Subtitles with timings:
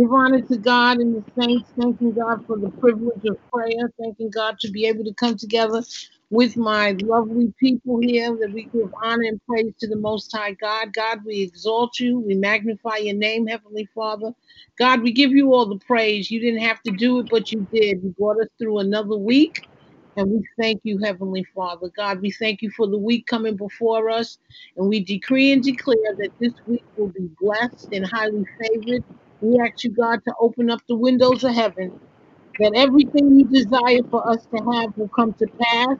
[0.00, 4.30] Give honor to God and the saints, thanking God for the privilege of prayer, thanking
[4.30, 5.84] God to be able to come together
[6.30, 10.54] with my lovely people here that we give honor and praise to the Most High
[10.54, 10.94] God.
[10.94, 14.32] God, we exalt you, we magnify your name, Heavenly Father.
[14.80, 16.32] God, we give you all the praise.
[16.32, 18.02] You didn't have to do it, but you did.
[18.02, 19.60] You brought us through another week.
[20.16, 21.90] And we thank you, Heavenly Father.
[21.96, 24.38] God, we thank you for the week coming before us.
[24.78, 29.04] And we decree and declare that this week will be blessed and highly favored.
[29.40, 31.94] We ask you, God, to open up the windows of heaven,
[32.58, 35.96] that everything you desire for us to have will come to pass,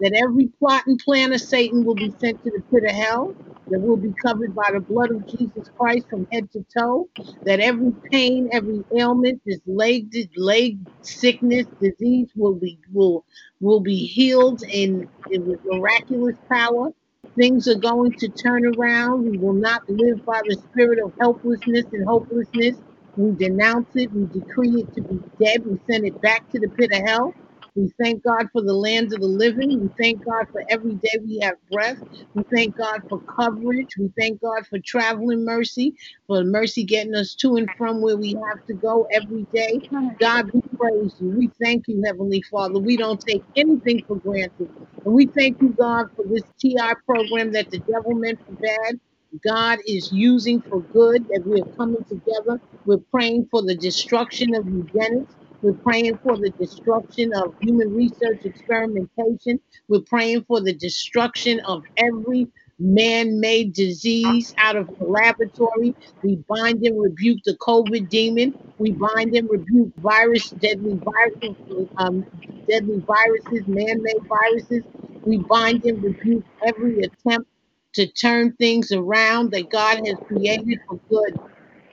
[0.00, 3.36] that every plot and plan of Satan will be sent to the pit of hell,
[3.70, 7.08] that will be covered by the blood of Jesus Christ from head to toe,
[7.44, 13.24] that every pain, every ailment, this leg, leg sickness, disease will be will
[13.60, 16.90] will be healed in, in with miraculous power.
[17.38, 19.24] Things are going to turn around.
[19.24, 22.76] We will not live by the spirit of helplessness and hopelessness.
[23.16, 24.12] We denounce it.
[24.12, 25.62] We decree it to be dead.
[25.66, 27.34] We send it back to the pit of hell.
[27.76, 29.80] We thank God for the lands of the living.
[29.80, 31.98] We thank God for every day we have breath.
[32.34, 33.96] We thank God for coverage.
[33.98, 35.94] We thank God for traveling mercy,
[36.26, 39.80] for mercy getting us to and from where we have to go every day.
[40.20, 41.30] God, we praise you.
[41.30, 42.78] We thank you, Heavenly Father.
[42.78, 44.70] We don't take anything for granted.
[45.04, 49.00] And we thank you, God, for this TI program that the devil meant for bad.
[49.46, 52.60] God is using for good, that we're coming together.
[52.84, 55.34] We're praying for the destruction of eugenics.
[55.64, 59.58] We're praying for the destruction of human research experimentation.
[59.88, 62.48] We're praying for the destruction of every
[62.78, 65.96] man made disease out of the laboratory.
[66.22, 68.54] We bind and rebuke the COVID demon.
[68.78, 71.56] We bind and rebuke virus, deadly viruses,
[71.96, 72.26] um,
[72.68, 74.84] deadly viruses, man made viruses.
[75.24, 77.48] We bind and rebuke every attempt
[77.94, 81.40] to turn things around that God has created for good.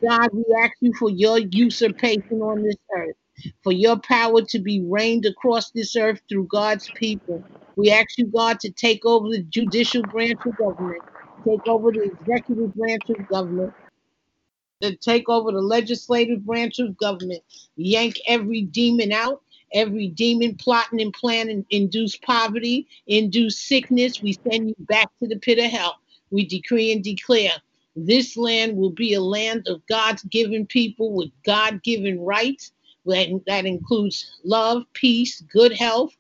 [0.08, 3.16] God, we ask you for your usurpation on this earth,
[3.64, 7.44] for your power to be reigned across this earth through God's people.
[7.76, 11.04] We ask you, God, to take over the judicial branch of government,
[11.48, 13.74] take over the executive branch of government,
[14.82, 17.44] to take over the legislative branch of government,
[17.76, 19.42] yank every demon out,
[19.74, 24.22] every demon plotting and planning, induce poverty, induce sickness.
[24.22, 25.98] We send you back to the pit of hell.
[26.32, 27.52] We decree and declare
[27.96, 32.72] this land will be a land of God's given people with God given rights.
[33.06, 36.16] That, that includes love, peace, good health,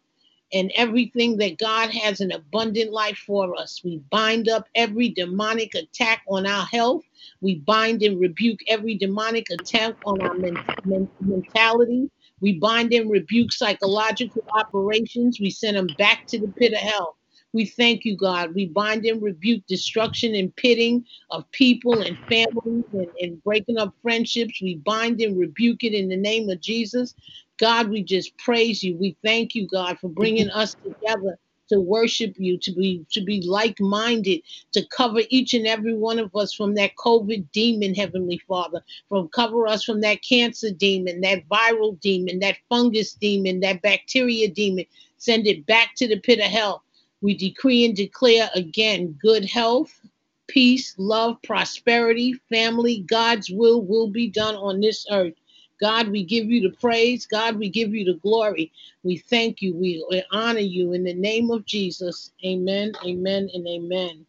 [0.54, 3.82] and everything that God has an abundant life for us.
[3.86, 7.04] We bind up every demonic attack on our health.
[7.42, 12.10] We bind and rebuke every demonic attack on our men- men- mentality.
[12.42, 15.40] We bind and rebuke psychological operations.
[15.40, 17.18] We send them back to the pit of hell.
[17.54, 18.56] We thank you, God.
[18.56, 23.94] We bind and rebuke destruction and pitting of people and families and, and breaking up
[24.02, 24.62] friendships.
[24.62, 27.14] We bind and rebuke it in the name of Jesus.
[27.60, 28.96] God, we just praise you.
[28.98, 31.38] We thank you, God, for bringing us together
[31.70, 34.42] to worship you, to be to be like-minded,
[34.74, 39.30] to cover each and every one of us from that COVID demon, Heavenly Father, from
[39.30, 44.86] cover us from that cancer demon, that viral demon, that fungus demon, that bacteria demon.
[45.18, 46.84] Send it back to the pit of hell.
[47.22, 50.00] We decree and declare again good health,
[50.48, 53.06] peace, love, prosperity, family.
[53.08, 55.36] God's will will be done on this earth.
[55.80, 57.26] God, we give you the praise.
[57.26, 58.72] God, we give you the glory.
[59.04, 59.76] We thank you.
[59.76, 62.32] We honor you in the name of Jesus.
[62.46, 64.26] Amen, amen, and amen.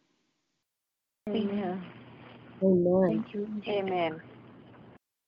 [1.29, 1.83] Amen.
[2.61, 3.23] Amen.
[3.23, 3.47] Thank you.
[3.67, 4.21] Amen.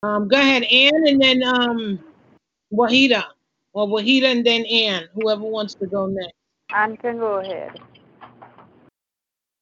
[0.03, 1.99] Um, go ahead, Ann, and then um,
[2.72, 3.23] Wahida,
[3.73, 6.34] or Wahida and then Ann, whoever wants to go next.
[6.73, 7.79] Anne can go ahead.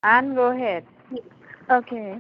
[0.04, 0.86] Anne, go ahead.
[1.72, 2.20] Okay.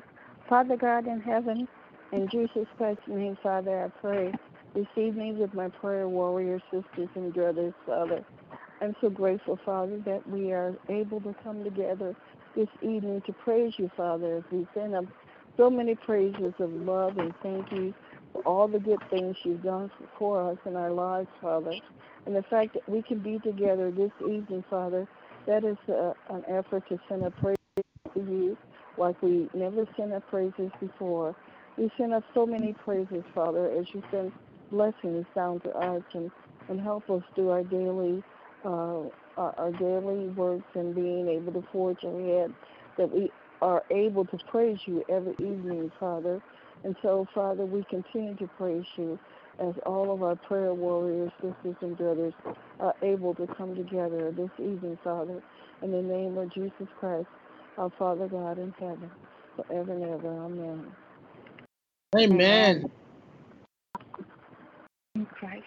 [0.49, 1.67] Father God in heaven,
[2.11, 4.33] in Jesus Christ's name, Father, I pray.
[4.75, 8.23] Receive me with my prayer warrior sisters and brothers, Father.
[8.81, 12.15] I'm so grateful, Father, that we are able to come together
[12.55, 15.05] this evening to praise you, Father, as we send up
[15.57, 17.93] so many praises of love and thank you
[18.33, 21.73] for all the good things you've done for us in our lives, Father.
[22.25, 25.07] And the fact that we can be together this evening, Father,
[25.47, 27.57] that is uh, an effort to send a praise
[28.13, 28.57] to you
[28.97, 31.35] like we never sent our praises before.
[31.77, 34.31] You send us so many praises, Father, as you send
[34.71, 36.31] blessings down to us and,
[36.69, 38.23] and help us do our daily
[38.65, 39.03] uh,
[39.37, 42.53] our, our daily works and being able to forge ahead,
[42.97, 43.29] that we
[43.61, 46.41] are able to praise you every evening, Father.
[46.83, 49.19] And so, Father, we continue to praise you
[49.59, 52.33] as all of our prayer warriors, sisters, and brothers
[52.79, 55.41] are able to come together this evening, Father,
[55.83, 57.27] in the name of Jesus Christ,
[57.77, 59.11] our Father God in heaven,
[59.55, 60.45] forever and ever.
[60.45, 60.87] Amen.
[62.17, 62.91] Amen.
[65.15, 65.63] In Christ.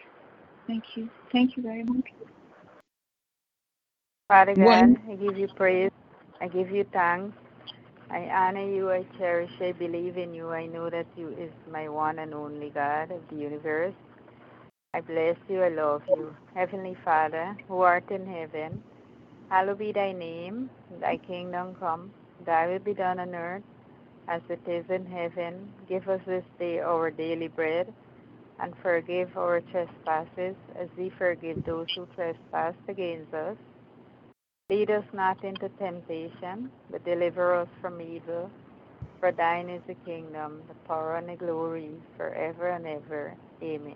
[0.66, 1.10] Thank you.
[1.32, 2.06] Thank you very much.
[4.28, 5.92] Father One- God, I give you praise.
[6.40, 7.36] I give you thanks.
[8.10, 8.90] I honor you.
[8.90, 9.50] I cherish.
[9.60, 10.50] I believe in you.
[10.50, 13.94] I know that you is my one and only God of the universe.
[14.94, 15.62] I bless you.
[15.62, 16.34] I love you.
[16.54, 18.82] Heavenly Father, who art in heaven,
[19.50, 20.70] hallowed be thy name.
[21.00, 22.12] Thy kingdom come.
[22.46, 23.64] Thy will be done on earth
[24.28, 25.72] as it is in heaven.
[25.88, 27.92] Give us this day our daily bread
[28.60, 33.56] and forgive our trespasses as we forgive those who trespass against us.
[34.68, 38.50] Lead us not into temptation, but deliver us from evil.
[39.20, 43.34] For thine is the kingdom, the power, and the glory, forever and ever.
[43.62, 43.94] Amen.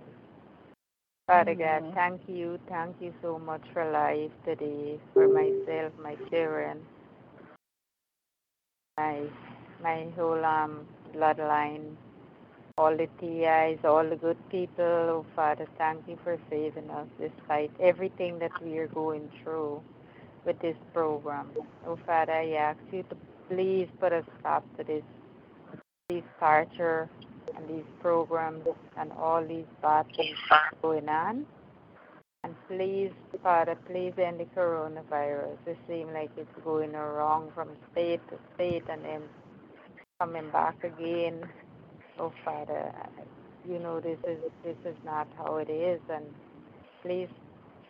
[1.26, 6.78] Father God, thank you, thank you so much for life today, for myself, my children,
[8.98, 9.22] my
[9.82, 11.96] my whole um bloodline,
[12.78, 14.84] all the TIs, all the good people.
[14.84, 19.82] Oh Father, thank you for saving us despite everything that we are going through
[20.44, 21.50] with this program.
[21.86, 23.16] Oh Father, I ask you to
[23.48, 25.02] please put a stop to this
[26.08, 27.08] this torture
[27.56, 28.66] and these programs
[28.96, 30.36] and all these bad things
[30.82, 31.46] going on.
[32.42, 35.58] And please, Father, please end the coronavirus.
[35.66, 39.22] It seems like it's going wrong from state to state and then
[40.18, 41.44] coming back again.
[42.18, 42.92] Oh Father,
[43.68, 46.24] you know this is this is not how it is and
[47.02, 47.28] please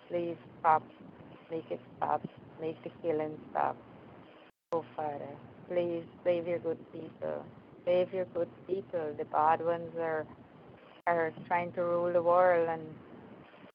[0.08, 0.82] please stop
[1.50, 2.23] make it stop.
[2.60, 3.76] Make the killing stop.
[4.72, 5.36] Oh Father, eh.
[5.68, 7.44] please save your good people.
[7.84, 9.14] Save your good people.
[9.16, 10.26] The bad ones are
[11.06, 12.82] are trying to rule the world and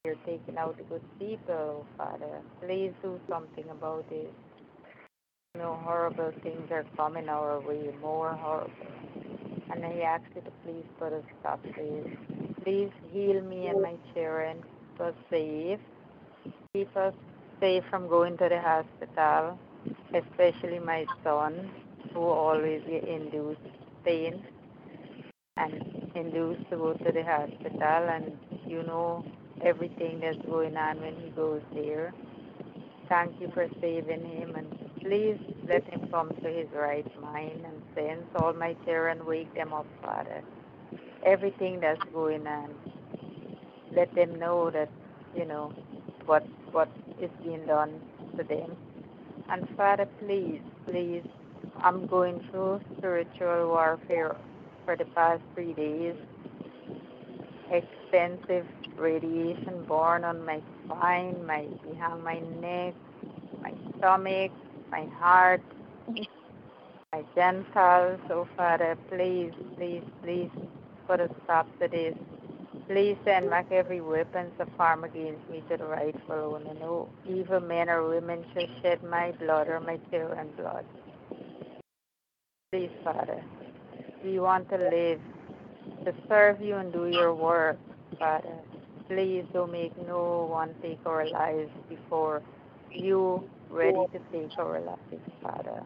[0.06, 2.42] you're taking out the good people, Father.
[2.62, 4.32] Please do something about it.
[5.56, 8.72] You know, horrible things are coming our way, more horrible.
[9.72, 12.64] And I ask you to please put a stop to it.
[12.64, 14.64] Please heal me and my children.
[14.92, 15.80] Keep us safe.
[16.74, 17.14] Keep us
[17.60, 19.60] safe from going to the hospital,
[20.14, 21.72] especially my son,
[22.14, 23.62] who always get induced
[24.06, 24.44] pain
[25.58, 28.10] and induced to go to the hospital.
[28.10, 28.38] And
[28.68, 29.26] you know
[29.64, 32.14] everything that's going on when he goes there.
[33.10, 34.68] Thank you for saving him and
[35.02, 35.38] please
[35.68, 38.26] let him come to his right mind and sense.
[38.38, 40.44] All my children, wake them up, Father.
[41.26, 42.74] Everything that's going on,
[43.96, 44.90] let them know that,
[45.36, 45.74] you know,
[46.26, 46.90] what what
[47.22, 48.02] is being done
[48.38, 48.78] to them.
[49.50, 51.24] And Father, please, please,
[51.78, 54.36] I'm going through spiritual warfare
[54.86, 56.16] for the past three days.
[57.72, 58.68] Extensive
[58.98, 62.96] radiation born on my spine, my behind my neck,
[63.62, 64.52] my stomach,
[64.92, 65.62] my heart,
[67.14, 68.20] my genitals.
[68.28, 70.52] So Father, please, please, please
[71.08, 72.16] put a stop to this.
[72.88, 76.74] Please send back every weapon of harm against me to the rightful owner.
[76.80, 80.86] No evil men or women shall shed my blood or my children's blood.
[82.72, 83.44] Please, Father,
[84.24, 85.20] we want to live
[86.06, 87.80] to serve you and do your work,
[88.20, 88.60] Father.
[89.10, 92.44] Please don't make no one take our lives before
[92.92, 95.84] you ready to take our lives, Father.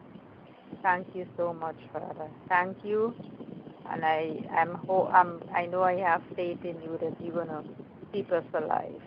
[0.82, 2.28] Thank you so much, Father.
[2.48, 3.14] Thank you
[3.92, 7.64] and I am ho- I'm, I know I have faith in you that you're gonna
[8.12, 9.00] keep us alive.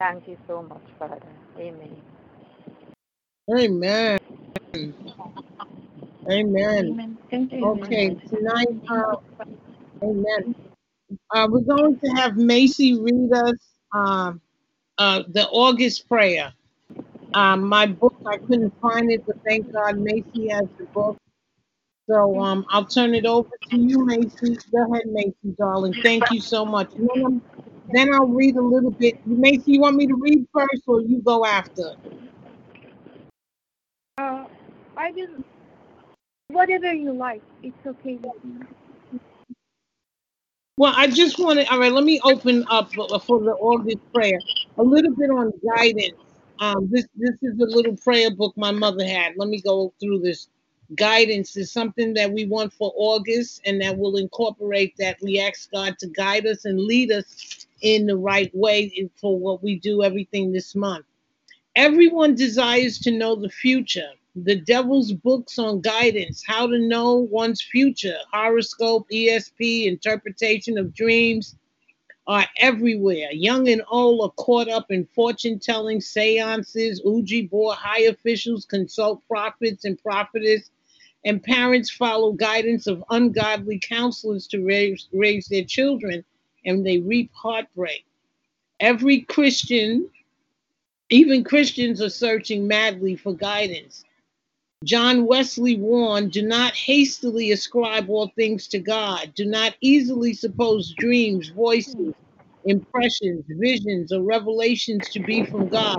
[0.00, 1.20] Thank you so much, Father.
[1.58, 1.96] Amen.
[3.56, 4.18] Amen.
[4.76, 4.94] Amen.
[6.30, 7.18] Amen.
[7.30, 7.64] Thank you.
[7.64, 9.16] Okay, tonight, uh,
[10.04, 10.56] amen.
[11.34, 13.54] Uh, we're going to have Macy read us
[13.94, 14.40] um,
[14.98, 16.54] uh, the August prayer.
[17.34, 21.18] Um, my book, I couldn't find it, but thank God Macy has the book.
[22.12, 24.58] So um, I'll turn it over to you, Macy.
[24.70, 25.94] Go ahead, Macy, darling.
[26.02, 26.90] Thank you so much.
[26.94, 27.40] Then,
[27.90, 29.26] then I'll read a little bit.
[29.26, 31.94] Macy, you want me to read first or you go after?
[34.18, 34.44] Uh,
[34.94, 35.42] I will.
[36.48, 38.66] Whatever you like, it's okay with me.
[40.76, 44.00] Well, I just want to, all right, let me open up for for the August
[44.12, 44.38] prayer.
[44.76, 46.18] A little bit on guidance.
[46.58, 49.32] Um, this this is a little prayer book my mother had.
[49.38, 50.48] Let me go through this
[50.96, 55.18] guidance is something that we want for August and that will incorporate that.
[55.22, 59.62] We ask God to guide us and lead us in the right way for what
[59.62, 61.06] we do everything this month.
[61.74, 64.10] Everyone desires to know the future.
[64.34, 71.56] The devil's books on guidance, how to know one's future, horoscope, ESP, interpretation of dreams
[72.26, 73.30] are everywhere.
[73.32, 79.26] Young and old are caught up in fortune telling, seances, Ouija board, high officials consult
[79.28, 80.70] prophets and prophetess
[81.24, 86.24] and parents follow guidance of ungodly counselors to raise, raise their children,
[86.64, 88.04] and they reap heartbreak.
[88.80, 90.10] Every Christian,
[91.10, 94.04] even Christians, are searching madly for guidance.
[94.84, 99.32] John Wesley warned do not hastily ascribe all things to God.
[99.36, 102.14] Do not easily suppose dreams, voices,
[102.64, 105.96] impressions, visions, or revelations to be from God.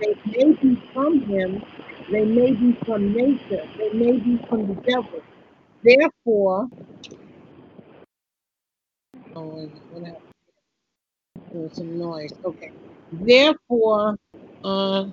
[0.00, 1.62] They may be from Him,
[2.10, 3.68] they may be from nature.
[3.78, 5.22] They may be from the devil.
[5.84, 6.68] Therefore?
[11.52, 12.32] There was some noise.
[12.44, 12.72] Okay.
[13.12, 14.16] Therefore,
[14.64, 15.06] uh,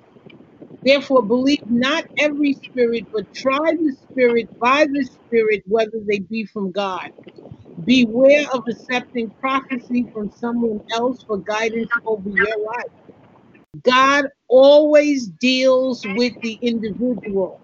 [0.84, 6.46] therefore, believe not every spirit, but try the spirit by the spirit whether they be
[6.46, 7.10] from God.
[7.84, 12.92] Beware of accepting prophecy from someone else for guidance over your life.
[13.84, 17.60] God always deals with the individual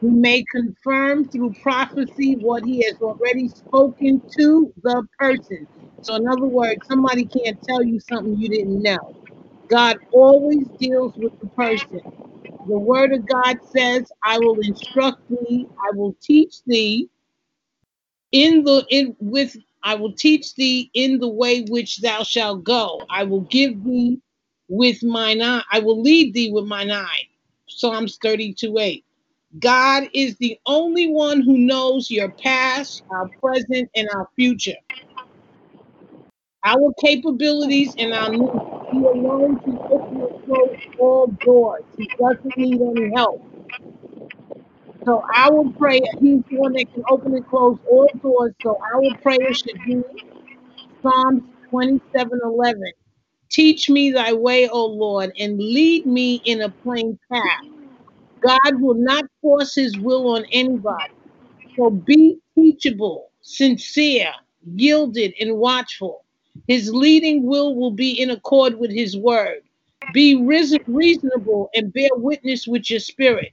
[0.00, 5.66] who may confirm through prophecy what he has already spoken to the person.
[6.02, 9.16] So, in other words, somebody can't tell you something you didn't know.
[9.68, 12.00] God always deals with the person.
[12.66, 17.08] The word of God says, I will instruct thee, I will teach thee
[18.32, 23.00] in the in with I will teach thee in the way which thou shalt go.
[23.10, 24.20] I will give thee
[24.68, 25.62] with mine eye.
[25.70, 27.28] I will lead thee with mine eye.
[27.68, 29.04] Psalms 32 8.
[29.60, 34.76] God is the only one who knows your past, our present, and our future.
[36.64, 38.42] Our capabilities and our needs.
[38.92, 41.84] He alone can open and close all doors.
[41.96, 43.42] He doesn't need any help.
[45.04, 48.54] So our prayer, he's the one that can open and close all doors.
[48.62, 50.02] So our prayer should be
[51.02, 52.82] Psalms 27 11.
[53.58, 57.42] Teach me thy way, O Lord, and lead me in a plain path.
[58.44, 61.14] God will not force his will on anybody.
[61.78, 64.32] So be teachable, sincere,
[64.76, 66.24] yielded, and watchful.
[66.68, 69.62] His leading will will be in accord with his word.
[70.12, 73.52] Be reason- reasonable and bear witness with your spirit.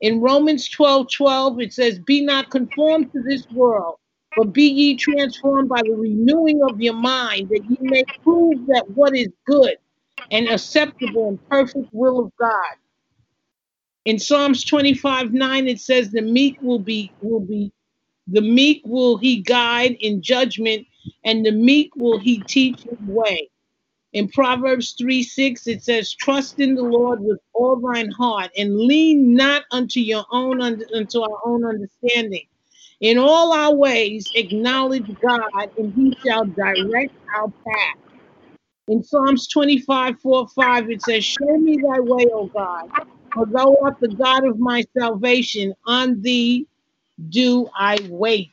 [0.00, 3.96] In Romans 12 12, it says, Be not conformed to this world,
[4.36, 8.84] but be ye transformed by the renewing of your mind, that ye may prove that
[8.90, 9.76] what is good
[10.30, 12.74] and acceptable and perfect will of God.
[14.04, 17.72] In Psalms 25 9, it says, The meek will be will be
[18.26, 20.86] the meek will he guide in judgment,
[21.24, 23.50] and the meek will he teach his way.
[24.12, 28.76] In Proverbs 3 6, it says, Trust in the Lord with all thine heart, and
[28.76, 32.46] lean not unto your own unto our own understanding.
[33.00, 37.98] In all our ways, acknowledge God, and he shall direct our path.
[38.88, 42.90] In Psalms 25 4 5, it says, Show me thy way, O God,
[43.32, 45.74] for thou art the God of my salvation.
[45.86, 46.66] On thee
[47.30, 48.52] do I wait.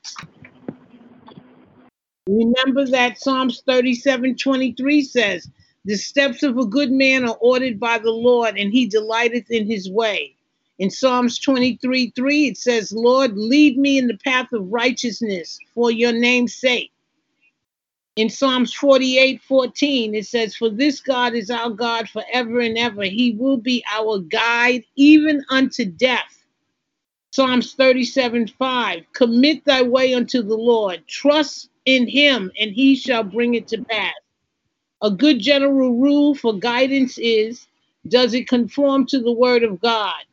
[2.28, 5.50] Remember that Psalms 37 23 says,
[5.86, 9.68] The steps of a good man are ordered by the Lord, and he delighteth in
[9.68, 10.36] his way.
[10.82, 15.92] In Psalms 23 3, it says, Lord, lead me in the path of righteousness for
[15.92, 16.92] your name's sake.
[18.16, 23.04] In Psalms 48 14, it says, For this God is our God forever and ever.
[23.04, 26.44] He will be our guide even unto death.
[27.32, 33.24] Psalms 37 5, Commit thy way unto the Lord, trust in him, and he shall
[33.24, 34.16] bring it to pass.
[35.04, 37.68] A good general rule for guidance is
[38.08, 40.24] Does it conform to the word of God?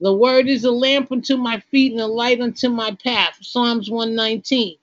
[0.00, 3.38] The word is a lamp unto my feet and a light unto my path.
[3.40, 4.76] Psalms 119.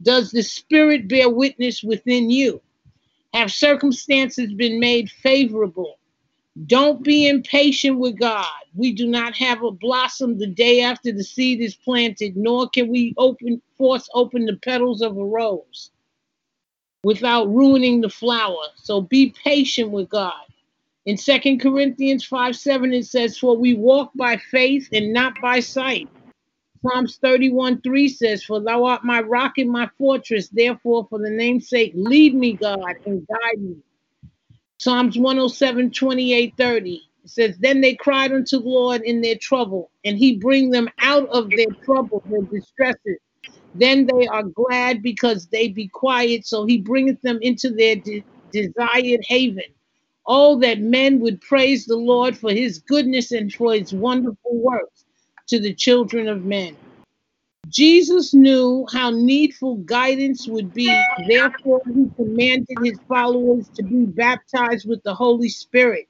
[0.00, 2.60] Does the Spirit bear witness within you?
[3.34, 5.98] Have circumstances been made favorable?
[6.66, 8.46] Don't be impatient with God.
[8.74, 12.88] We do not have a blossom the day after the seed is planted, nor can
[12.88, 15.90] we open force open the petals of a rose
[17.04, 18.64] without ruining the flower.
[18.76, 20.44] So be patient with God.
[21.04, 25.60] In Second Corinthians 5 7, it says, For we walk by faith and not by
[25.60, 26.08] sight.
[26.82, 30.48] Psalms 31 3 says, For thou art my rock and my fortress.
[30.48, 33.76] Therefore, for the name's sake, lead me, God, and guide me.
[34.78, 37.02] Psalms 107 28 30.
[37.24, 40.88] It says, Then they cried unto the Lord in their trouble, and he bring them
[41.00, 43.18] out of their trouble, their distresses.
[43.74, 48.24] Then they are glad because they be quiet, so he bringeth them into their de-
[48.52, 49.64] desired haven.
[50.26, 55.04] Oh, that men would praise the Lord for his goodness and for his wonderful works
[55.48, 56.76] to the children of men.
[57.68, 60.94] Jesus knew how needful guidance would be.
[61.28, 66.08] Therefore, he commanded his followers to be baptized with the Holy Spirit.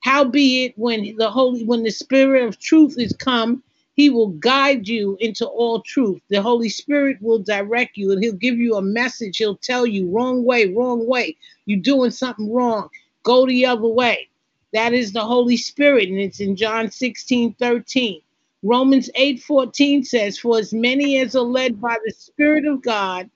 [0.00, 3.62] Howbeit, when the Holy, when the Spirit of truth is come,
[3.94, 6.20] he will guide you into all truth.
[6.28, 9.38] The Holy Spirit will direct you and he'll give you a message.
[9.38, 11.36] He'll tell you wrong way, wrong way.
[11.66, 12.88] You're doing something wrong.
[13.22, 14.28] Go the other way.
[14.72, 18.20] That is the Holy Spirit, and it's in John 16 13.
[18.62, 23.30] Romans 8 14 says, For as many as are led by the Spirit of God,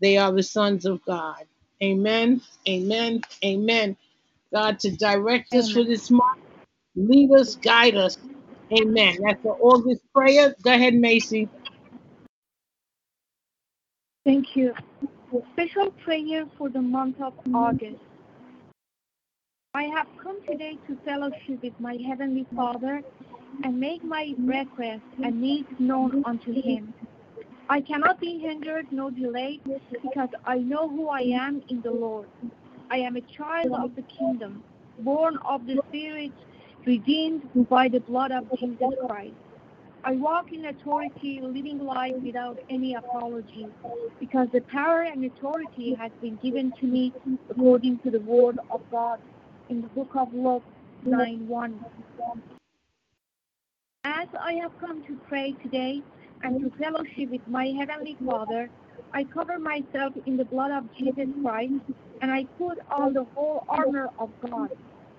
[0.00, 1.44] they are the sons of God.
[1.82, 2.40] Amen.
[2.68, 3.22] Amen.
[3.44, 3.96] Amen.
[4.52, 6.40] God, to direct us for this month,
[6.96, 8.18] lead us, guide us.
[8.78, 9.16] Amen.
[9.22, 10.54] That's the August prayer.
[10.62, 11.48] Go ahead, Macy.
[14.24, 14.74] Thank you.
[15.52, 17.56] Special prayer for the month of mm-hmm.
[17.56, 18.07] August.
[19.74, 23.02] I have come today to fellowship with my Heavenly Father
[23.64, 26.94] and make my request and needs known unto Him.
[27.68, 29.62] I cannot be hindered nor delayed
[30.02, 32.30] because I know who I am in the Lord.
[32.90, 34.64] I am a child of the kingdom,
[34.98, 36.32] born of the Spirit,
[36.86, 39.36] redeemed by the blood of Jesus Christ.
[40.04, 43.66] I walk in authority, living life without any apology,
[44.20, 47.12] because the power and authority has been given to me
[47.50, 49.18] according to the word of God
[49.68, 50.62] in the book of Luke
[51.04, 51.84] 9 1.
[54.04, 56.02] As I have come to pray today
[56.42, 58.70] and to fellowship with my Heavenly Father,
[59.12, 61.74] I cover myself in the blood of Jesus Christ
[62.22, 64.70] and I put on the whole armor of God.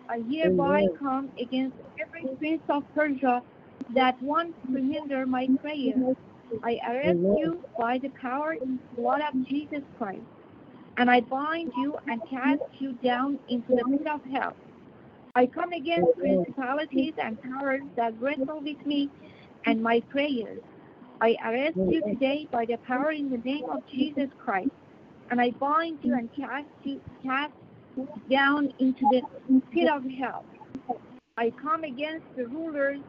[0.10, 3.44] I hereby come against every prince of Persia
[3.94, 6.16] that wants to hinder my prayer.
[6.64, 10.22] I arrest you by the power and blood of Jesus Christ,
[11.00, 14.54] and I bind you and cast you down into the pit of hell.
[15.34, 19.10] I come against principalities and powers that wrestle with me
[19.66, 20.60] and my prayers.
[21.22, 24.72] I arrest you today by the power in the name of Jesus Christ,
[25.32, 27.54] and I bind you and cast you cast
[28.30, 29.22] down into the
[29.72, 30.44] pit of hell.
[31.38, 33.00] I come against the rulers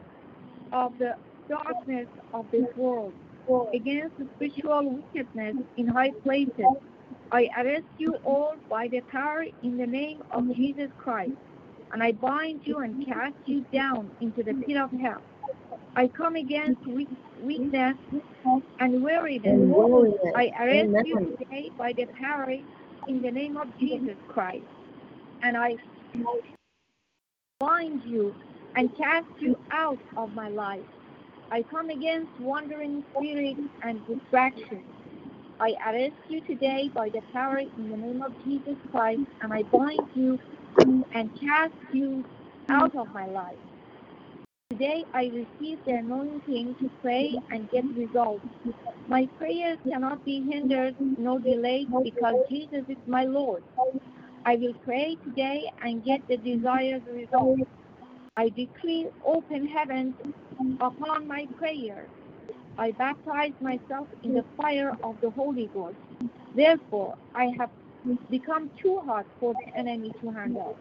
[0.71, 1.15] of the
[1.49, 3.13] darkness of this world,
[3.73, 6.65] against the spiritual wickedness in high places.
[7.31, 11.33] I arrest you all by the power in the name of Jesus Christ,
[11.91, 15.21] and I bind you and cast you down into the pit of hell.
[15.95, 17.09] I come against weak,
[17.43, 17.95] weakness
[18.79, 19.61] and weariness.
[20.35, 22.51] I arrest you today by the power
[23.07, 24.65] in the name of Jesus Christ,
[25.43, 25.77] and I
[27.59, 28.35] bind you
[28.75, 30.81] and cast you out of my life.
[31.51, 34.83] I come against wandering spirits and distractions.
[35.61, 39.63] I arrest you today by the power in the name of Jesus Christ, and I
[39.63, 40.39] bind you
[41.13, 42.25] and cast you
[42.69, 43.57] out of my life.
[44.71, 48.45] Today I receive the anointing to pray and get results.
[49.07, 53.63] My prayers cannot be hindered nor delayed because Jesus is my Lord.
[54.45, 57.63] I will pray today and get the desired results.
[58.37, 60.15] I decree open heavens
[60.81, 62.07] upon my prayer.
[62.77, 64.55] I baptize myself in the mm.
[64.61, 65.97] fire of the Holy Ghost.
[66.55, 67.69] Therefore, I have
[68.29, 70.77] become too hot for the enemy to handle.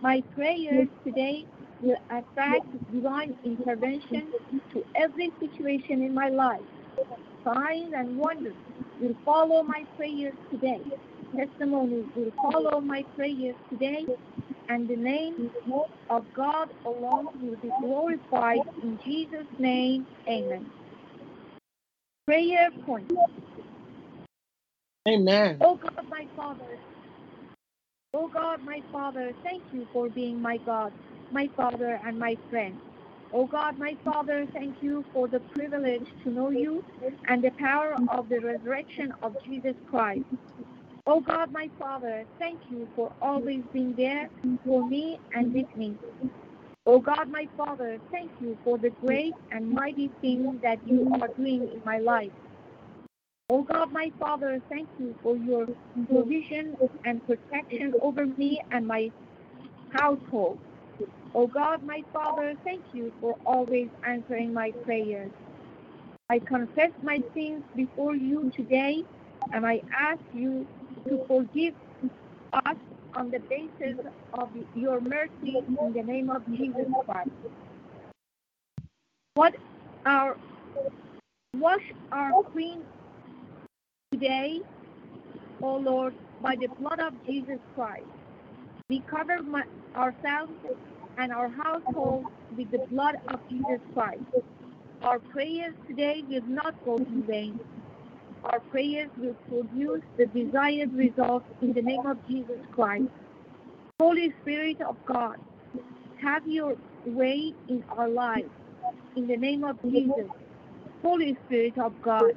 [0.00, 1.44] My prayers today
[1.80, 4.32] will attract divine intervention
[4.72, 6.60] to every situation in my life.
[7.44, 8.56] Signs and wonders
[9.00, 10.80] will follow my prayers today.
[11.36, 14.06] Testimonies will follow my prayers today,
[14.68, 15.50] and the name
[16.10, 20.06] of God alone will be glorified in Jesus' name.
[20.28, 20.70] Amen.
[22.26, 23.12] Prayer point.
[25.08, 25.58] Amen.
[25.60, 26.78] Oh God, my Father.
[28.14, 30.92] Oh God, my Father, thank you for being my God,
[31.32, 32.78] my Father, and my friend.
[33.32, 36.84] Oh God, my Father, thank you for the privilege to know you
[37.28, 40.24] and the power of the resurrection of Jesus Christ.
[41.06, 44.30] Oh God, my Father, thank you for always being there
[44.64, 45.96] for me and with me.
[46.86, 51.28] Oh God, my Father, thank you for the great and mighty things that you are
[51.28, 52.32] doing in my life.
[53.50, 55.66] Oh God, my Father, thank you for your
[56.10, 59.12] provision and protection over me and my
[59.92, 60.58] household.
[61.34, 65.30] Oh God, my Father, thank you for always answering my prayers.
[66.30, 69.04] I confess my sins before you today,
[69.52, 70.66] and I ask you
[71.08, 71.74] to forgive
[72.66, 72.76] us
[73.14, 73.98] on the basis
[74.34, 77.30] of your mercy in the name of Jesus Christ.
[79.34, 79.54] What
[80.04, 80.36] our
[81.56, 82.82] wash our queen
[84.12, 84.60] today,
[85.62, 88.04] O Lord, by the blood of Jesus Christ.
[88.88, 89.64] We cover my,
[89.96, 90.52] ourselves
[91.16, 94.20] and our household with the blood of Jesus Christ.
[95.02, 97.60] Our prayers today will not go in vain.
[98.44, 103.08] Our prayers will produce the desired results in the name of Jesus Christ.
[104.00, 105.36] Holy Spirit of God,
[106.20, 106.74] have your
[107.06, 108.50] way in our lives
[109.16, 110.28] in the name of Jesus.
[111.02, 112.32] Holy Spirit of God,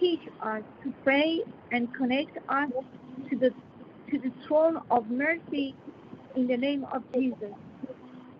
[0.00, 2.70] teach us to pray and connect us
[3.30, 3.50] to the
[4.10, 5.74] to the throne of mercy
[6.36, 7.54] in the name of Jesus.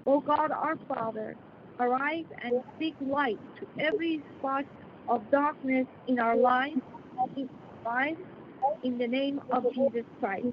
[0.06, 1.36] O God our Father,
[1.80, 4.64] arise and speak light to every spot
[5.08, 6.80] of darkness in our lives,
[7.36, 7.48] in,
[7.86, 8.20] lives,
[8.82, 10.48] in the name of Jesus Christ.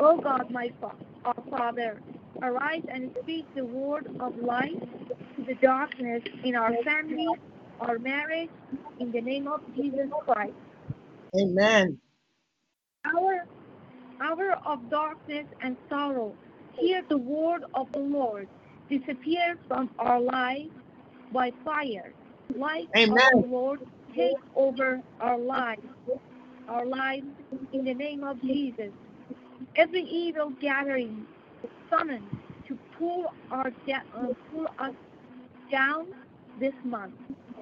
[0.00, 2.02] O God, my fa- our Father,
[2.42, 4.80] arise and speak the word of light
[5.36, 7.26] to the darkness in our family,
[7.80, 8.50] our marriage,
[8.98, 10.54] in the name of Jesus Christ.
[11.40, 12.00] Amen.
[13.06, 13.40] Our
[14.22, 16.36] hour of darkness and sorrow,
[16.72, 18.48] hear the word of the Lord
[18.90, 20.70] disappear from our lives
[21.32, 22.14] by fire.
[22.54, 23.12] Light Amen.
[23.12, 23.80] of the Lord
[24.16, 25.82] take over our lives,
[26.68, 27.26] our lives
[27.72, 28.92] in the name of Jesus.
[29.76, 31.26] Every evil gathering
[31.90, 32.30] summoned
[32.68, 33.72] to pull our
[34.14, 34.94] uh, pull us
[35.70, 36.06] down
[36.56, 37.14] this month,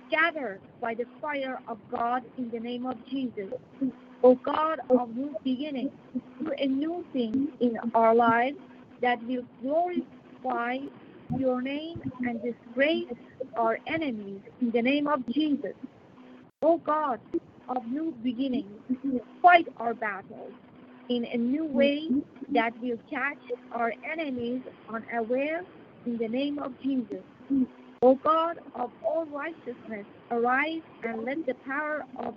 [0.08, 3.50] scatter by the fire of God in the name of Jesus.
[4.22, 5.92] O God of new beginnings,
[6.40, 8.58] do a new thing in our lives
[9.00, 10.78] that will glorify
[11.38, 13.08] your name and disgrace
[13.56, 15.74] our enemies in the name of Jesus.
[16.64, 17.20] O God
[17.68, 18.80] of new beginnings,
[19.42, 20.54] fight our battles
[21.10, 22.08] in a new way
[22.52, 23.38] that will catch
[23.72, 25.60] our enemies unaware
[26.06, 27.22] in the name of Jesus.
[28.00, 32.34] O God of all righteousness, arise and let the power of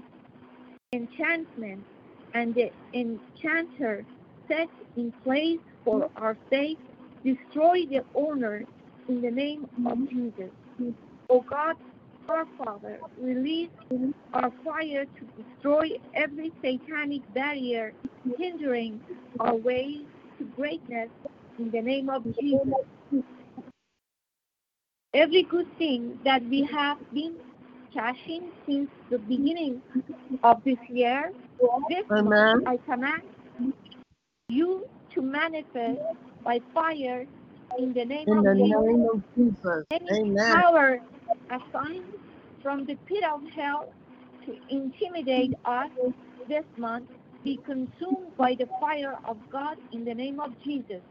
[0.92, 1.86] enchantment
[2.34, 4.04] and the enchanter
[4.50, 6.80] set in place for our sake
[7.24, 8.66] destroy the owner
[9.08, 10.52] in the name of Jesus.
[11.30, 11.76] O God,
[12.30, 13.70] our Father, release
[14.34, 17.94] our fire to destroy every satanic barrier
[18.38, 19.00] hindering
[19.40, 20.02] our way
[20.38, 21.10] to greatness
[21.60, 22.70] in the name of Jesus.
[25.14, 27.36] Every good thing that we have been
[27.94, 29.82] cashing since the beginning
[30.44, 31.32] of this year,
[31.90, 32.62] this Amen.
[32.66, 33.24] I command
[34.50, 36.00] you to manifest
[36.44, 37.26] by fire
[37.80, 38.70] in the name In of the Jesus.
[38.86, 39.86] name of Jesus.
[39.92, 40.54] Any Amen.
[40.54, 41.00] power
[41.50, 42.06] assigned
[42.62, 43.94] from the pit of hell
[44.46, 45.90] to intimidate us
[46.48, 47.10] this month
[47.44, 51.02] be consumed by the fire of God in the name of Jesus.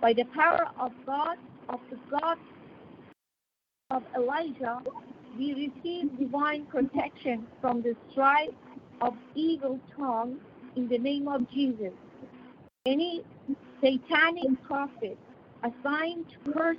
[0.00, 1.36] By the power of God,
[1.68, 2.38] of the God
[3.90, 4.82] of Elijah,
[5.38, 8.50] we receive divine protection from the strife
[9.00, 10.38] of evil tongue
[10.76, 11.92] in the name of Jesus.
[12.86, 13.22] Any
[13.82, 15.18] satanic prophet
[15.62, 16.76] assigned to curse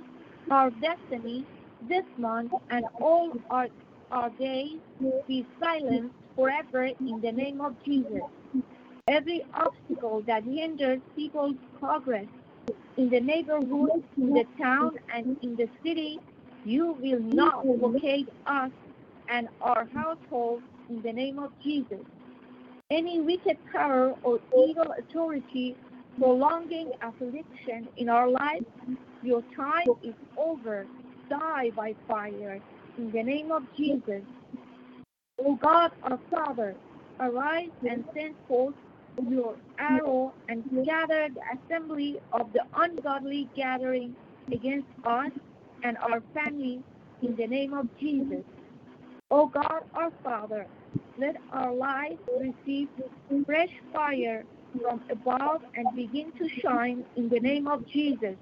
[0.50, 1.44] our destiny
[1.80, 3.68] this month and all our,
[4.10, 4.80] our days
[5.26, 8.22] be silenced forever in the name of Jesus.
[9.08, 12.26] Every obstacle that hinders people's progress
[12.96, 16.18] in the neighborhood, in the town, and in the city,
[16.64, 18.70] you will not locate us
[19.28, 22.00] and our household in the name of Jesus.
[22.90, 25.76] Any wicked power or evil authority
[26.18, 28.66] prolonging affliction in our lives,
[29.22, 30.88] your time is over.
[31.28, 32.60] Die by fire
[32.98, 34.22] in the name of Jesus.
[35.44, 36.74] O God, our Father,
[37.20, 38.74] arise and send forth
[39.28, 44.14] your arrow and scatter the assembly of the ungodly gathering
[44.52, 45.30] against us
[45.82, 46.82] and our family
[47.22, 48.44] in the name of Jesus.
[49.30, 50.66] O God, our Father,
[51.18, 52.88] let our lives receive
[53.44, 54.44] fresh fire
[54.80, 58.36] from above and begin to shine in the name of Jesus.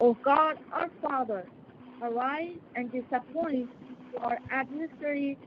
[0.00, 1.46] O God, our Father,
[2.02, 3.70] arise and disappoint
[4.22, 5.38] our adversaries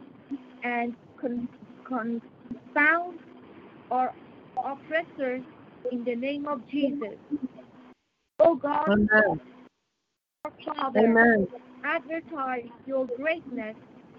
[0.63, 1.49] and con-
[1.85, 3.19] confound
[3.91, 4.13] our
[4.63, 5.43] oppressors
[5.91, 7.17] in the name of Jesus.
[8.39, 9.41] O God, Amen.
[10.45, 11.47] our Father, Amen.
[11.83, 13.75] advertise your greatness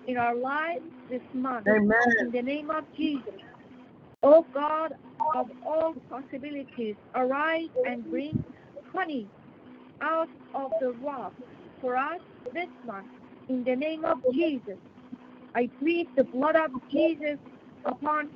[0.06, 1.68] in our lives this month.
[1.68, 2.00] Amen.
[2.18, 3.34] In the name of Jesus.
[4.22, 4.92] O God
[5.34, 8.44] of all possibilities, arise and bring
[8.94, 9.28] honey
[10.02, 11.34] out of the rock
[11.82, 12.20] for us
[12.54, 13.08] this month.
[13.50, 14.78] In the name of Jesus.
[15.54, 17.38] I plead the blood of Jesus
[17.84, 18.30] upon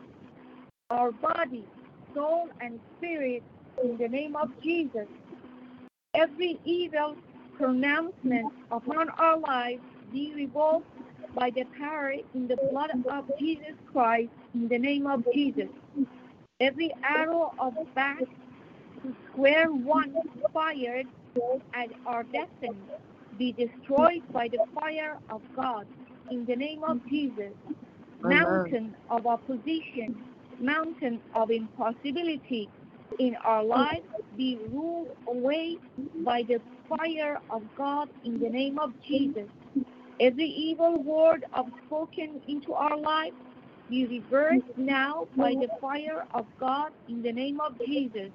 [0.91, 1.65] our body,
[2.13, 3.43] soul, and spirit
[3.83, 5.07] in the name of Jesus.
[6.15, 7.17] Every evil
[7.57, 9.83] pronouncement upon our lives
[10.13, 10.87] be revoked
[11.35, 15.69] by the power in the blood of Jesus Christ in the name of Jesus.
[16.61, 18.19] Every arrow of back
[19.03, 20.15] to square one
[20.53, 21.07] fired
[21.75, 22.77] at our destiny
[23.39, 25.87] be destroyed by the fire of God
[26.31, 27.53] in the name of Jesus.
[28.23, 30.17] Mountain of opposition,
[30.61, 32.69] mountain of impossibility
[33.19, 35.77] in our lives be ruled away
[36.25, 39.49] by the fire of God in the name of Jesus.
[40.21, 43.33] Every evil word of spoken into our life
[43.91, 48.31] be reversed now by the fire of God in the name of Jesus.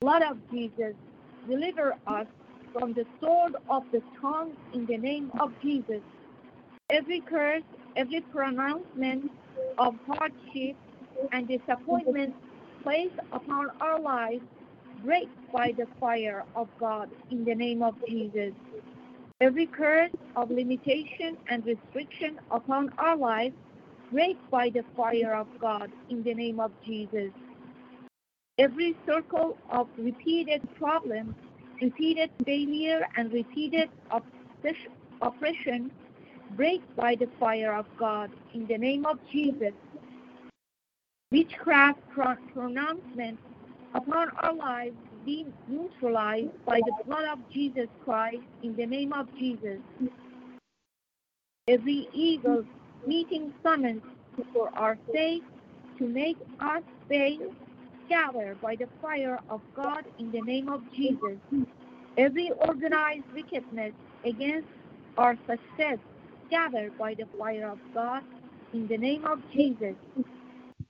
[0.00, 0.94] Blood of Jesus,
[1.48, 2.26] deliver us
[2.72, 6.02] from the sword of the tongue in the name of Jesus.
[6.90, 7.62] Every curse,
[7.96, 9.30] every pronouncement
[9.78, 10.76] of hardship
[11.32, 12.34] and disappointment
[12.82, 14.42] placed upon our lives
[15.04, 18.52] break by the fire of God in the name of Jesus.
[19.40, 23.54] Every curse of limitation and restriction upon our lives
[24.12, 27.30] break by the fire of God in the name of Jesus.
[28.58, 31.34] Every circle of repeated problems,
[31.80, 33.88] repeated failure, and repeated
[35.22, 35.90] oppression
[36.56, 39.72] break by the fire of God in the name of Jesus.
[41.30, 43.38] Witchcraft pronouncement
[43.94, 49.28] upon our lives be neutralized by the blood of Jesus Christ in the name of
[49.38, 49.78] Jesus.
[51.68, 52.64] Every evil
[53.06, 54.02] meeting summons
[54.52, 55.42] for our sake
[55.98, 57.54] to make us fail,
[58.10, 61.38] gather by the fire of God in the name of Jesus.
[62.18, 63.94] Every organized wickedness
[64.24, 64.68] against
[65.16, 65.98] our success,
[66.50, 68.22] gathered by the fire of God
[68.74, 69.94] in the name of Jesus.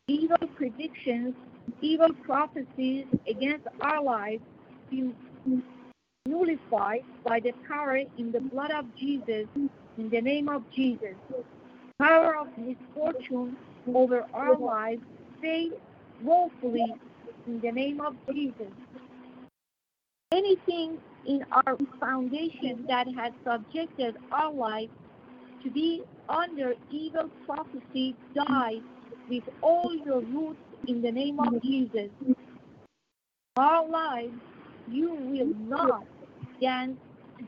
[0.08, 1.34] Evil predictions,
[1.80, 4.42] evil prophecies against our lives
[4.90, 5.12] be
[6.26, 11.14] nullified by the power in the blood of Jesus in the name of Jesus
[12.00, 13.56] power of misfortune
[13.94, 15.02] over our lives
[15.42, 15.70] fail
[16.22, 16.94] woefully
[17.46, 18.72] in the name of Jesus.
[20.32, 24.90] Anything in our foundation that has subjected our life
[25.62, 28.80] to be under evil prophecy die
[29.28, 32.10] with all your roots in the name of Jesus.
[33.56, 34.34] Our lives,
[34.88, 36.06] you will not
[36.60, 36.98] dance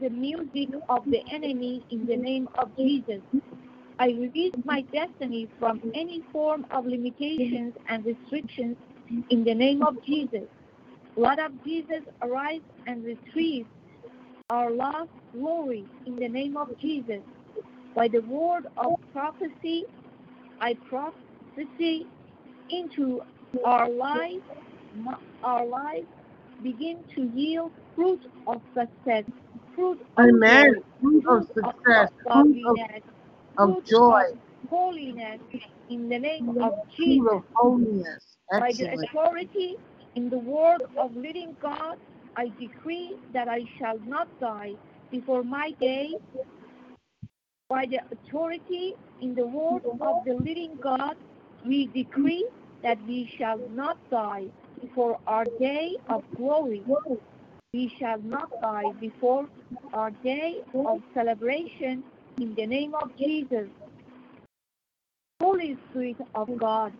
[0.01, 3.21] the music of the enemy in the name of Jesus.
[3.99, 8.77] I release my destiny from any form of limitations and restrictions
[9.31, 10.49] in the name of Jesus.
[11.17, 13.67] Blood of Jesus, arise and retrieve
[14.51, 17.23] our lost glory in the name of Jesus.
[17.95, 19.85] By the word of prophecy,
[20.61, 22.09] I prophesy
[22.71, 23.21] into
[23.65, 24.45] our lives,
[25.43, 26.09] our lives
[26.63, 29.25] begin to yield fruit of success,
[29.75, 30.47] fruit of Amen.
[30.47, 32.79] joy, Fruit of fruit of success, fruit of,
[33.59, 34.43] of joy, of
[34.73, 35.41] holiness
[35.91, 37.43] in the name of Jesus.
[37.55, 38.37] holiness.
[38.59, 39.77] By the authority
[40.15, 41.99] in the word of living God,
[42.37, 44.73] I decree that I shall not die
[45.11, 46.15] before my day.
[47.69, 51.17] By the authority in the word of the living God,
[51.67, 52.47] we decree
[52.83, 54.47] that we shall not die
[54.81, 56.83] before our day of glory.
[57.75, 59.49] We shall not die before
[59.93, 62.05] our day of celebration
[62.41, 63.69] in the name of Jesus.
[65.43, 66.93] Holy Spirit of God,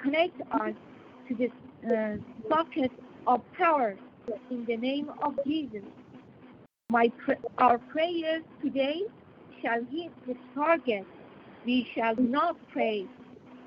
[0.00, 0.72] connect us
[1.26, 1.50] to this
[1.84, 2.16] uh,
[3.26, 3.96] of power
[4.50, 5.82] in the name of Jesus.
[6.90, 9.02] My pr- our prayers today
[9.60, 11.04] shall hit the target.
[11.66, 13.06] We shall not pray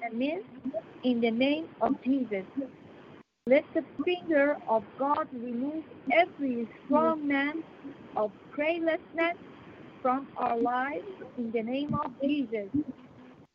[0.09, 0.43] amiss
[1.03, 2.45] in the name of Jesus.
[3.47, 7.63] Let the finger of God remove every strong man
[8.15, 9.35] of prayerlessness
[10.01, 11.05] from our lives
[11.37, 12.69] in the name of Jesus.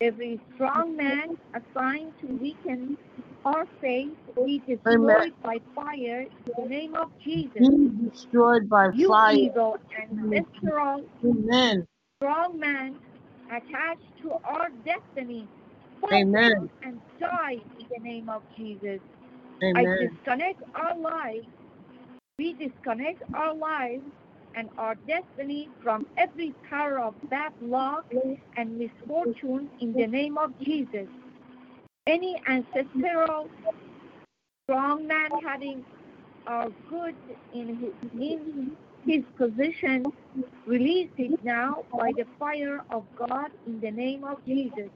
[0.01, 2.97] Every strong man assigned to weaken
[3.45, 4.11] our faith
[4.45, 5.33] be destroyed Amen.
[5.43, 7.63] by fire in the name of Jesus.
[7.69, 9.33] Be destroyed by You fire.
[9.33, 11.87] evil ancestral Amen.
[12.17, 12.99] strong man
[13.51, 15.47] attached to our destiny,
[16.13, 16.69] Amen.
[16.83, 19.01] and die in the name of Jesus.
[19.75, 21.47] I disconnect our lives.
[22.39, 24.03] We disconnect our lives
[24.57, 28.11] and our destiny from every power of bad luck
[28.57, 31.07] and misfortune in the name of Jesus.
[32.07, 33.49] Any ancestral
[34.63, 35.85] strong man having
[36.47, 37.15] our good
[37.53, 38.71] in his, in
[39.05, 40.05] his position,
[40.65, 44.89] release it now by the fire of God in the name of Jesus.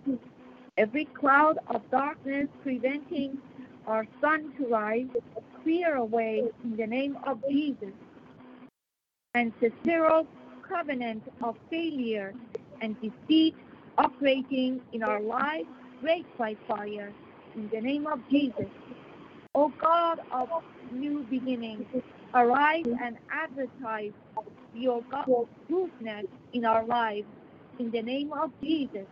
[0.78, 3.38] Every cloud of darkness preventing
[3.86, 5.08] our sun to rise,
[5.62, 7.94] clear away in the name of Jesus.
[9.36, 10.28] Ancestral
[10.68, 12.34] covenant of failure
[12.82, 13.56] and defeat
[13.98, 15.68] operating in our lives,
[16.02, 17.14] break by fire
[17.56, 18.68] in the name of Jesus.
[19.56, 20.50] O God of
[20.92, 21.86] new beginnings,
[22.34, 24.14] arise and advertise
[24.74, 25.04] your
[25.70, 27.28] goodness in our lives
[27.80, 29.08] in the name of Jesus.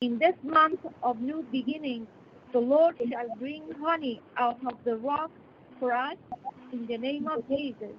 [0.00, 2.08] In this month of new beginnings,
[2.52, 5.30] the Lord shall bring honey out of the rock
[5.80, 6.16] for us
[6.72, 7.96] in the name of Jesus.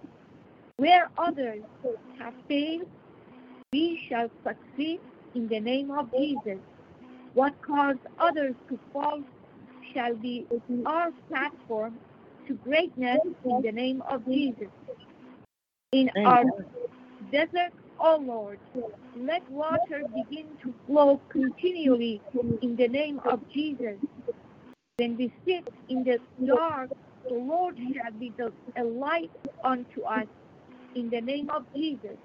[0.78, 1.64] Where others
[2.18, 2.90] have failed,
[3.72, 5.00] we shall succeed
[5.36, 6.60] in the name of Jesus.
[7.36, 9.22] What caused others to fall
[9.94, 10.48] shall be
[10.86, 12.00] our platform
[12.48, 14.70] to greatness in the name of Jesus.
[15.92, 16.44] In our
[17.32, 18.60] desert, O Lord,
[19.16, 22.20] let water begin to flow continually
[22.64, 23.98] in the name of Jesus.
[24.98, 26.90] When we sit in the dark,
[27.28, 29.32] the Lord shall be the, a light
[29.64, 30.28] unto us
[30.96, 32.18] in the name of Jesus.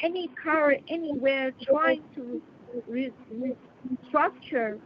[0.00, 2.42] Any power anywhere trying to
[2.90, 4.78] restructure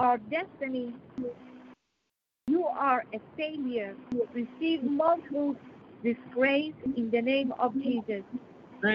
[0.00, 0.94] our destiny,
[2.48, 3.96] you are a failure.
[4.34, 5.56] Receive multiple
[6.04, 8.24] disgrace in the name of Jesus.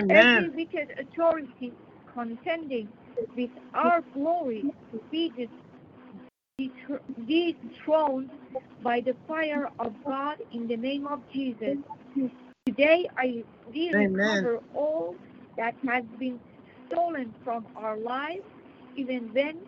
[0.10, 1.74] Every wicked authority
[2.14, 2.90] contending
[3.38, 4.68] with our glory
[5.12, 5.50] be dis-
[6.62, 8.32] detr- dethroned
[8.84, 11.78] by the fire of God in the name of Jesus.
[12.68, 15.16] Today I we recover all
[15.58, 16.42] that has been
[16.92, 18.44] stolen from our lives,
[18.96, 19.60] even when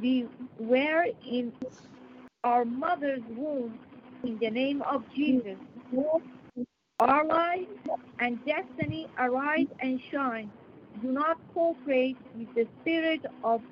[0.00, 1.54] we were in
[2.44, 3.80] our mother's womb
[4.24, 5.58] in the name of Jesus.
[7.00, 7.68] Our lives
[8.20, 10.52] and destiny arise and shine.
[11.02, 13.62] Do not cooperate with the spirit of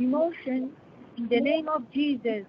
[0.00, 0.70] demotion
[1.18, 2.46] in the name of Jesus.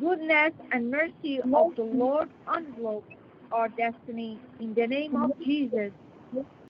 [0.00, 3.04] Goodness and mercy of the Lord envelop
[3.52, 5.92] our destiny in the name of Jesus.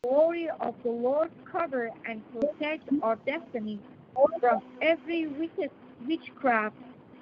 [0.05, 3.81] Glory of the Lord cover and protect our destiny
[4.41, 6.77] from every wicked witchcraft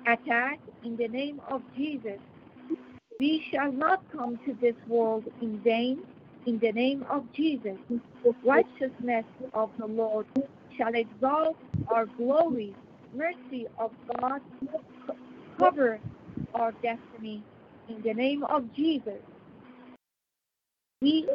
[0.07, 2.21] attack in the name of Jesus.
[3.21, 6.05] We shall not come to this world in vain
[6.47, 7.79] in the name of Jesus.
[8.25, 10.27] The Righteousness of the Lord
[10.71, 11.57] shall exalt
[11.89, 12.77] our glory.
[13.15, 14.41] Mercy of God
[15.61, 16.01] cover
[16.55, 17.45] our destiny
[17.89, 19.23] in the name of Jesus.
[21.03, 21.29] We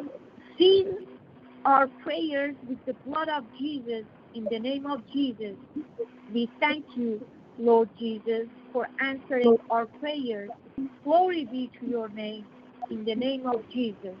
[0.58, 0.98] seal
[1.64, 5.54] our prayers with the blood of Jesus in the name of Jesus.
[6.34, 7.24] We thank you,
[7.58, 10.50] Lord Jesus, for answering our prayers.
[11.04, 12.44] Glory be to your name
[12.90, 14.16] in the name of Jesus.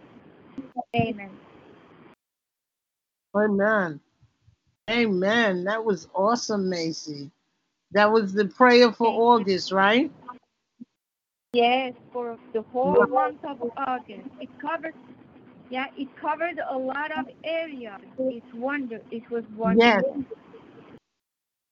[0.94, 1.30] Amen.
[3.34, 4.00] Amen.
[4.88, 5.64] Amen.
[5.64, 7.32] That was awesome, Macy.
[7.90, 10.12] That was the prayer for August, right?
[11.52, 14.28] Yes, for the whole month of August.
[14.40, 14.94] It covered
[15.72, 17.98] yeah, it covered a lot of areas.
[18.18, 20.26] It's wonder it was wonderful.
[20.26, 20.36] Yes.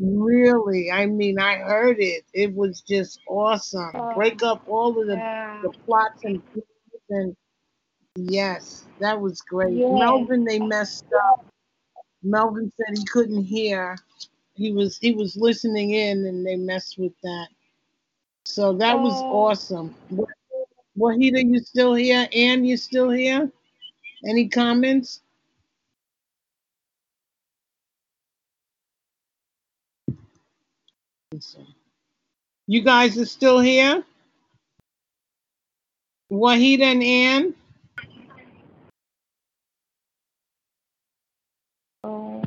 [0.01, 0.91] Really.
[0.91, 2.25] I mean, I heard it.
[2.33, 3.91] It was just awesome.
[3.93, 5.61] Oh, Break up all of the, yeah.
[5.63, 6.41] the plots and
[7.11, 7.37] and
[8.17, 9.75] yes, that was great.
[9.75, 9.91] Yes.
[9.93, 11.45] Melvin, they messed up.
[12.23, 13.99] Melvin said he couldn't hear.
[14.55, 17.49] He was he was listening in and they messed with that.
[18.47, 19.43] So that was Oh.
[19.45, 19.95] awesome.
[20.99, 22.27] Wahida, you still here?
[22.35, 23.53] Ann, you still here?
[24.27, 25.21] Any comments?
[32.67, 34.05] You guys are still here?
[36.33, 37.55] Wahida and Ann?
[42.05, 42.43] Oh.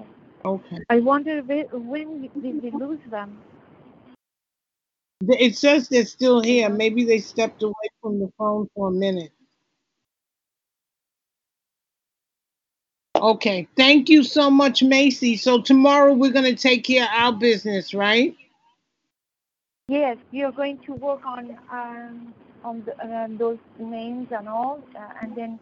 [0.46, 0.78] Okay.
[0.90, 3.38] I wonder whe- when did we lose them?
[5.28, 6.70] It says they're still here.
[6.70, 9.32] Maybe they stepped away from the phone for a minute.
[13.24, 13.70] Okay.
[13.78, 15.38] Thank you so much, Macy.
[15.38, 18.36] So tomorrow we're going to take care of our business, right?
[19.88, 22.34] Yes, we are going to work on um,
[22.66, 25.58] on the, uh, those names and all, uh, and then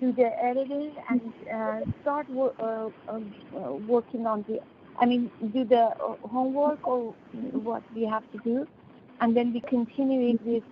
[0.00, 1.20] do the editing and
[1.52, 4.60] uh, start uh, um, uh, working on the.
[4.98, 7.14] I mean, do the uh, homework or
[7.52, 8.66] what we have to do,
[9.20, 10.64] and then we continue it with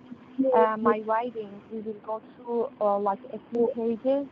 [0.55, 1.51] uh, my writing.
[1.71, 4.25] We will go through uh, like a few pages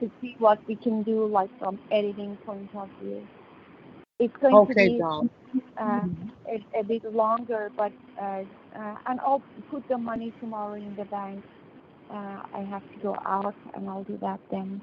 [0.00, 3.28] to see what we can do, like from editing point of view.
[4.20, 5.28] It's going to Okay, be doll.
[5.80, 6.06] uh,
[6.48, 7.92] a, a bit longer, but
[8.22, 8.42] uh,
[8.78, 11.44] uh, and I'll put the money tomorrow in the bank.
[12.10, 14.82] Uh, I have to go out, and I'll do that then.